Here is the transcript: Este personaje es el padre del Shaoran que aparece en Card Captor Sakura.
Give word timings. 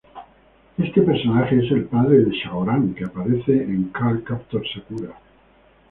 Este 0.79 0.99
personaje 1.03 1.63
es 1.63 1.71
el 1.71 1.83
padre 1.85 2.17
del 2.17 2.31
Shaoran 2.31 2.95
que 2.95 3.05
aparece 3.05 3.51
en 3.51 3.89
Card 3.91 4.23
Captor 4.23 4.63
Sakura. 4.67 5.15